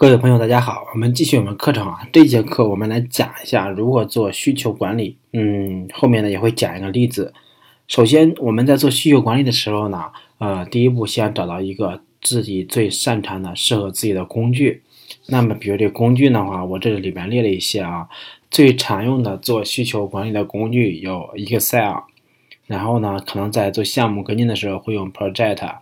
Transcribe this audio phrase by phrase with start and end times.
[0.00, 2.08] 各位朋友，大家好，我们继续我们课程啊。
[2.12, 5.16] 这节课我们来讲一下如何做需求管理。
[5.32, 7.34] 嗯，后面呢也会讲一个例子。
[7.88, 10.04] 首先，我们在做需求管理的时候呢，
[10.38, 14.84] 呃，第一步先找到一个自己最擅长的、适合自己的工具。
[15.26, 18.08] 那么，比如这工具的话，我这里边列了一些啊，
[18.52, 22.02] 最常用的做需求管理的工具有 Excel，
[22.68, 25.78] 然后呢，可能在做项目跟进的时候会用 Project。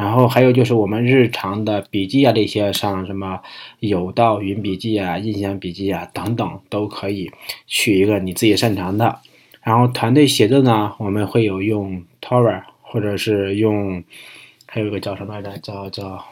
[0.00, 3.40] 然后还有就是我们日常的笔记啊，这些像什么
[3.80, 7.30] 有道云笔记啊、印象笔记啊等等，都可以
[7.66, 9.18] 取一个你自己擅长的。
[9.62, 14.02] 然后团队协作呢，我们会有用 Tower，或者是用
[14.64, 15.58] 还有一个叫什么来着？
[15.58, 16.24] 叫叫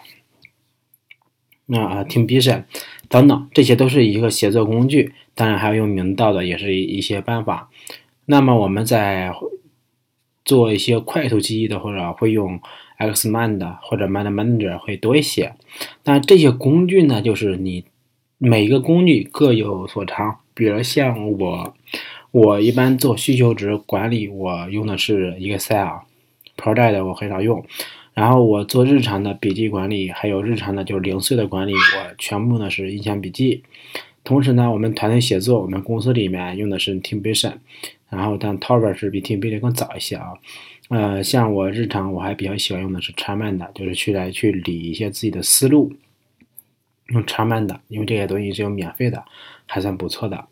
[1.66, 2.64] 那啊 Teamvision
[3.10, 5.12] 等等，这些都是一个协作工具。
[5.34, 7.68] 当然还有用明道的，也是一一些办法。
[8.24, 9.30] 那么我们在
[10.48, 12.58] 做一些快速记忆的，或者会用。
[12.98, 15.54] Xmind 或者 Mind Manager 会多一些，
[16.02, 17.84] 那这些工具呢，就是你
[18.38, 20.40] 每个工具各有所长。
[20.52, 21.76] 比如像我，
[22.32, 27.64] 我一般做需求值管理，我用的是 Excel，Project 我很少用。
[28.14, 33.62] 然后我做日常的笔记管理，还有日常的就是零碎的管理，我全部呢是印象笔记。
[34.28, 37.54] 同时呢，我们团队协作，我们公司里面用的是 Teamvision，
[38.10, 40.34] 然后但 Tower 是比 Teamvision 更早一些啊。
[40.90, 45.94] 呃，像我日常我还比较喜欢用的是 Charman 的，就是去来去理一些自己的思路，
[47.06, 49.24] 用 Charman 的，因为这些东西是有免费的，
[49.64, 50.44] 还算不错的。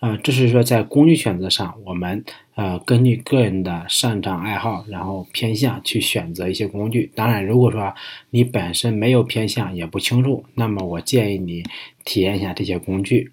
[0.00, 7.10] 呃，这是说在工具选择上，我们呃根据个人的擅长爱好，然后偏向去选择一些工具。
[7.14, 7.94] 当然，如果说
[8.30, 11.62] 你本身没有偏向，也不清楚，那么我建议你
[12.04, 13.30] 体验一下这些工具。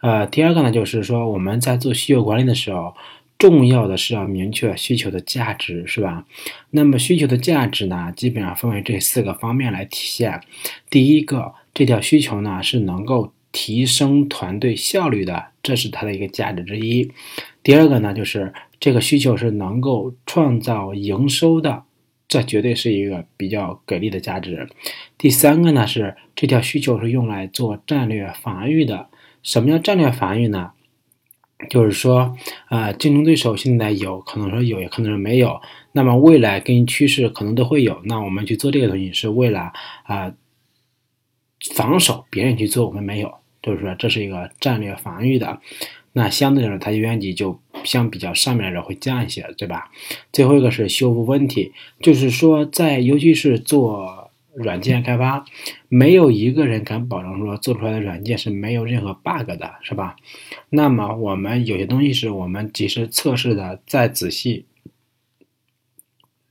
[0.00, 2.94] 呃，第二个呢，就是说我们在做需求管理的时候。
[3.38, 6.26] 重要的是要明确需求的价值，是吧？
[6.72, 10.42] 那么需求的价值呢，基本上分为这四个方面来体现。
[10.90, 17.10] 第一个，这条需求呢是能够提升团队效率的，这是它的一个价值之一。
[17.62, 21.84] 第二个呢，就是这个需求是能够创造营收的，
[22.28, 24.68] 这绝对是一个比较给力的价值。
[25.18, 29.08] 第三个呢，是这条需求是用来做战略防御的。
[29.42, 30.72] 什么叫战略防御呢？
[31.68, 32.34] 就是说，
[32.70, 35.60] 呃，竞争对手现在有可能说有，也可能是没有。
[35.92, 38.00] 那么未来跟趋势可能都会有。
[38.04, 39.70] 那我们去做这个东西是为了
[40.04, 40.32] 啊
[41.74, 45.60] 防守别人去做，我们没有，就是说这是一个战略防御的。
[46.12, 49.90] 那相对来说，它优先级就相比较上面来说会降一些，对吧？
[50.32, 54.28] 最后一个是修复问题，就是说在尤其是做。
[54.52, 55.44] 软件开发，
[55.88, 60.16] 没有一个人敢保证说做出来的软件是没有任何 bug 的，是吧？
[60.70, 64.66] 那么我们有些东西是我们即使测试的再仔细，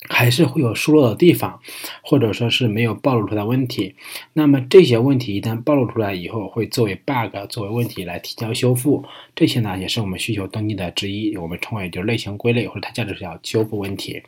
[0.08, 1.60] 还是会有疏漏的地方，
[2.02, 3.96] 或者说是没有暴露出来问题。
[4.34, 9.04] 那么这些问题一旦暴露出来以后，会作为 bug 作为问题来提交修复。
[9.36, 14.22] 这些呢也是我们需求登记的之一，我们称为就是类型归类或者它价值是要修复问题。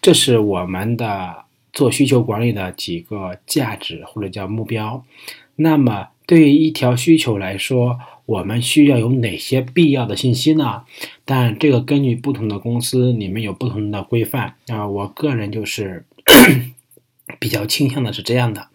[0.00, 1.44] 这是我们的。
[1.70, 5.04] 做需求管理的几个价值或者叫目标，
[5.54, 7.96] 那么对于一条需求来说，
[8.28, 10.82] 我们需要有哪些必要的信息呢？
[11.24, 14.86] 但这个根据不同的公司，你们有不同的规范啊。
[14.86, 16.04] 我个人就是
[17.40, 18.68] 比较倾向的是这样的，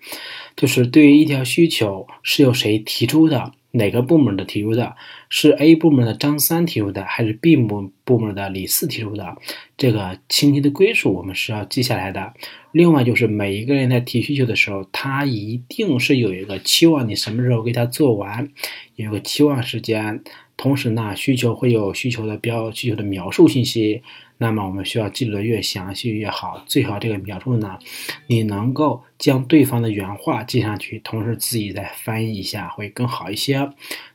[0.56, 3.52] 就是对于一条需求是由谁提出的。
[3.76, 4.96] 哪个部门的提出的，
[5.30, 9.36] 是 A 部门的张三提出的，还是 B 部部门的李四提出的？
[9.76, 12.34] 这个清晰的归属我们是要记下来的。
[12.72, 18.48] 另外就是每一个人在提需求的时候，他一定是有一个期望，你什么时候给他做完，
[18.96, 20.24] 有一个期望时间。
[20.56, 24.04] 同时呢，需求会有需求的标，需求的描述信息。
[24.44, 27.80] 那么我们需要记录的越详细越好，最好这个描述呢，
[28.28, 33.70] 你能够将对方的原话记上去，同时自己再翻译一下会更好一些。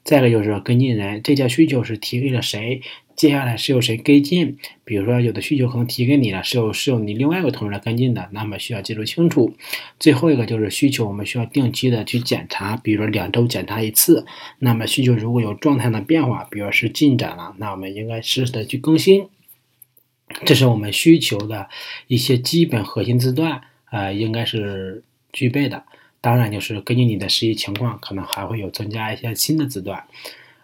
[0.05, 2.83] 再一个就是跟进人，这条需求是提给了谁，
[3.17, 4.59] 接下来是由谁跟进？
[4.85, 9.55] 比如说有的需求可能提给你了，是由是由你另外一个同事来跟进的，那么需要记录清楚。
[9.99, 14.27] 最后一个就是需求，我们需要定期的去检查，比如说两周检查一次。
[14.59, 19.27] 那么需求如果有状态的变化，比如是进展了，那我们应该适时的去更新。
[20.45, 21.69] 这是我们需求的
[22.07, 25.03] 一些基本核心字段，呃，应该是
[25.33, 25.85] 具备的。
[26.21, 30.05] 当然，就是根据你的实际情况，可能还会有增加一些新的字段，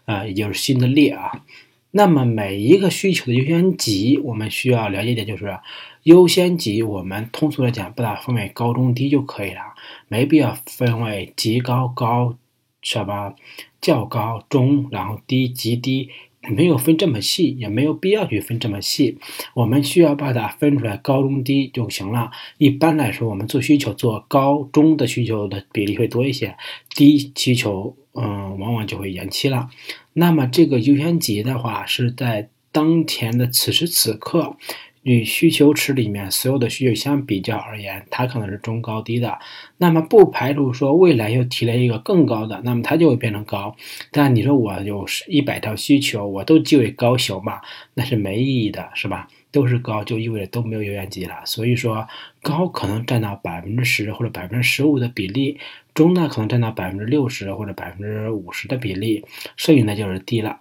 [0.05, 1.45] 呃，也就是新的列啊。
[1.93, 5.59] 那么每一个需求的优先级，我们需要了解点，就是
[6.03, 9.61] 优先级，我们通俗来讲，不打分为高中低就可以了，
[10.09, 12.37] 没必要分为极高高，
[12.83, 13.35] 是吧？
[13.81, 16.11] 较高中，然后低极低。
[16.49, 19.19] 没有分这么细，也没有必要去分这么细。
[19.55, 22.31] 我们需要把它分出来高中低就行了。
[22.59, 26.57] 一般来说，我们做需求做高中的需求的比例会多一些，
[26.95, 29.69] 低需求嗯往往就会延期了。
[30.13, 34.57] 那么这个优先级的话是在当前的此时此刻。
[35.05, 39.39] 与需求池里面所有的需求相比较而言，它可能是中高低的。
[39.79, 43.77] 那么不排除说未来又提了一个更高的，那么它就会变成高。
[44.11, 47.61] 但你说我有一百条需求，我都记为高小嘛？
[47.95, 49.29] 那是没意义的，是吧？
[49.53, 51.37] 都是高就意味着都没有油烟机了。
[51.45, 52.09] 所以说
[52.43, 55.59] 高可能占到百分之十或者百分之十五的比例，
[55.93, 59.25] 中呢可能占到百分之六十或者百分之五十的比例，
[59.57, 60.59] 剩余呢就是低了。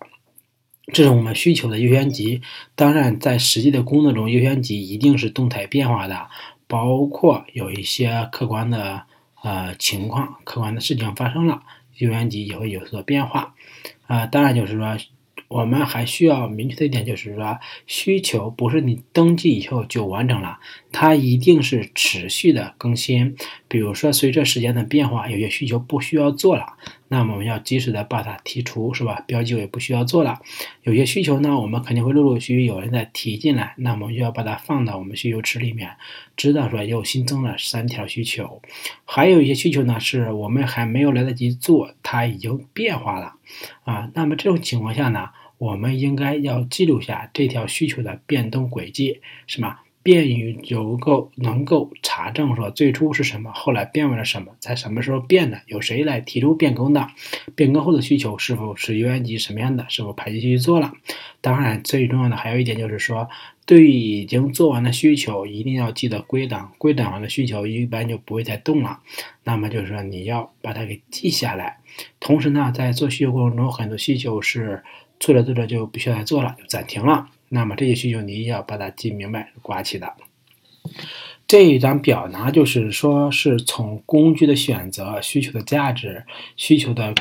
[0.92, 2.42] 这是我们需求的优先级，
[2.76, 6.28] 当然在实际的工作中，优先级一定是动态变化的，
[6.68, 9.04] 包括有一些客观的
[9.42, 11.62] 呃情况、客观的事情发生了，
[12.00, 13.56] 优先级也会有所变化。
[14.08, 14.98] 啊，当然就是说。
[15.50, 20.58] 我们还需要明确的一点就是说，需求不是你登记以后就完成了，
[20.92, 23.36] 它一定是持续的更新。
[23.68, 26.74] 比如说，随着时间的变化，有些需求不需要做了，
[27.14, 29.24] 那么我们要及时的把它剔除，是吧？
[29.28, 30.42] 标记为不需要做了。
[30.82, 35.92] 有些需求呢，我们肯定会陆陆续续有人在提进来，那么就要把它放到我们需求池里面，
[36.36, 38.64] 知道说又新增了三条需求。
[39.06, 43.36] 还有一些需求呢，是我们还没有来得及做，它已经变化了
[43.84, 44.10] 啊。
[44.16, 45.30] 那么这种情况下呢？
[45.60, 49.78] 我们应该要记录下这条需求的变动轨迹，是吗？
[50.04, 57.08] 便于有够能够查证说最初是什么，后来变为了什么，在什么时候变的，有谁来提出变更的，
[57.56, 60.92] 变更后的需求是否是优先级什么样的，是否排进去做了？
[61.40, 63.30] 当然，最重要的还有一点就是说，
[63.66, 69.00] 对于已经做完的需求，一定要记得归档，归档完的需求一般就不会再动了。
[69.44, 71.78] 那么就是说，你要把它给记下来。
[72.20, 74.84] 同时呢，在做需求过程中，很多需求是。
[75.20, 77.30] 做着做着就不需要再做了，就暂停了。
[77.54, 80.12] 那么这些需求你也要把它记明白，挂起的。
[81.48, 86.26] 这一张表呢，就是说是从工具的选择、需求的价值、
[86.58, 87.14] 需求的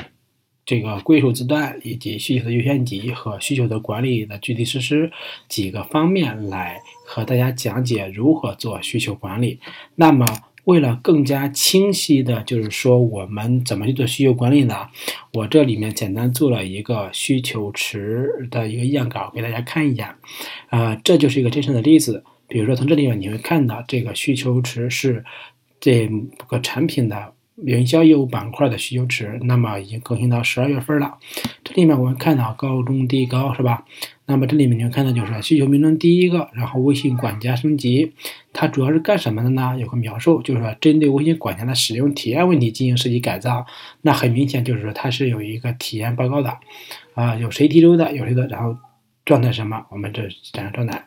[0.65, 5.11] 这个归属字段，以及需求的优先级和需求的管理的具体实施
[5.47, 9.59] 几个方面来和大家讲解如何做需求管理。
[9.95, 10.25] 那么。
[10.65, 14.87] 为了更加清晰的，就是说我们怎么去做需求管理呢？
[15.33, 20.07] 我这里面简单做了一个需求池的一个样稿给大家看一眼。
[20.69, 22.23] 啊，这就是一个真实的例子。
[22.47, 25.23] 比如说从这里面你会看到，这个需求池是
[25.79, 26.09] 这
[26.47, 27.33] 个产品的。
[27.67, 31.19] 营销业务板块的需求池，那么已经更新到十二月份了。
[31.63, 33.85] 这里面我们看到高中低高是吧？
[34.25, 38.13] 那么这里面你看到就是需求名称第一个，然后微信管家升级，
[38.53, 39.75] 它主要是干什么的呢？
[39.77, 43.65] 有个描述，就是说针对微信管家的使用体验问题进行设计改造。
[44.01, 46.57] 那很明显就是说它是有一个体验报告的，
[47.15, 48.77] 啊，有谁提出的，有谁的，然后
[49.25, 50.21] 状态什么，我们这
[50.53, 51.03] 展示状态。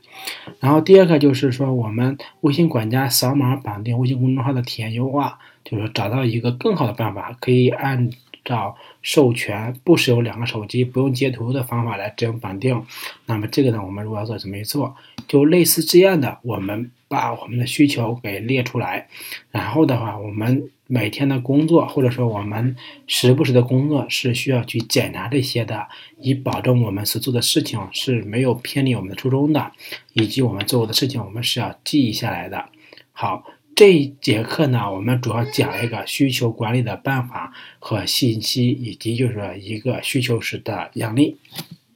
[0.60, 5.38] 然后第二个就是说我们微信管家扫码绑定微信公众号的体验优化。
[5.68, 8.08] 就是找到一个更好的办法，可以按
[8.46, 12.82] 找授权不使用两个手机、不用截图的方法来这样绑定。
[13.26, 14.96] 那么这个呢，我们如果要做怎么去做？
[15.28, 19.08] 就类似这样的，我们把我们的需求给列出来，
[19.50, 22.76] 然后的话，我们每天的工作或者说我们
[23.08, 25.88] 时不时的工作是需要去检查这些的，
[26.20, 29.72] 以保证我们所做的事情是没有偏离我们的初衷的，
[30.12, 32.66] 以及我们做过的事情我们是要记忆下来的。
[33.10, 33.44] 好。
[33.76, 41.36] 这一节课呢，我们主要讲一个需求管理的办法和信息，以及就是一个需求时的样例。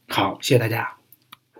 [0.06, 0.99] 好，谢谢大家。